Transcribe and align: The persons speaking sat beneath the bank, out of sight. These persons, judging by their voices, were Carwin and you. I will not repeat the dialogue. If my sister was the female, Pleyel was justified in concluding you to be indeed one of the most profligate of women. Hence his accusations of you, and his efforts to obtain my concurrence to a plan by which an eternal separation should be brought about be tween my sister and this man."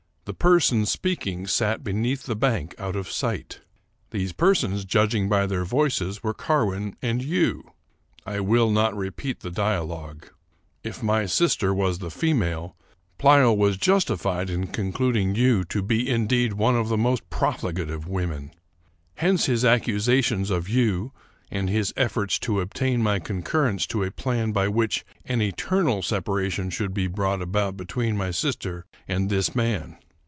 The 0.25 0.35
persons 0.35 0.89
speaking 0.91 1.45
sat 1.47 1.83
beneath 1.83 2.23
the 2.23 2.37
bank, 2.37 2.73
out 2.77 2.95
of 2.95 3.11
sight. 3.11 3.61
These 4.11 4.31
persons, 4.33 4.85
judging 4.85 5.27
by 5.27 5.45
their 5.47 5.65
voices, 5.65 6.23
were 6.23 6.33
Carwin 6.33 6.95
and 7.01 7.21
you. 7.23 7.71
I 8.25 8.39
will 8.39 8.69
not 8.71 8.95
repeat 8.95 9.39
the 9.41 9.49
dialogue. 9.51 10.29
If 10.85 11.01
my 11.03 11.25
sister 11.25 11.73
was 11.73 11.99
the 11.99 12.11
female, 12.11 12.77
Pleyel 13.17 13.57
was 13.57 13.75
justified 13.77 14.49
in 14.51 14.67
concluding 14.67 15.33
you 15.35 15.65
to 15.65 15.81
be 15.81 16.07
indeed 16.07 16.53
one 16.53 16.75
of 16.77 16.87
the 16.87 16.97
most 16.99 17.27
profligate 17.31 17.89
of 17.89 18.07
women. 18.07 18.51
Hence 19.15 19.47
his 19.47 19.65
accusations 19.65 20.49
of 20.51 20.69
you, 20.69 21.11
and 21.49 21.67
his 21.69 21.93
efforts 21.97 22.37
to 22.41 22.61
obtain 22.61 23.01
my 23.03 23.17
concurrence 23.19 23.85
to 23.87 24.03
a 24.03 24.11
plan 24.11 24.51
by 24.53 24.67
which 24.69 25.03
an 25.25 25.41
eternal 25.41 26.01
separation 26.03 26.69
should 26.69 26.93
be 26.93 27.07
brought 27.07 27.41
about 27.41 27.75
be 27.75 27.85
tween 27.85 28.15
my 28.15 28.29
sister 28.31 28.85
and 29.09 29.29
this 29.29 29.53
man." 29.55 29.97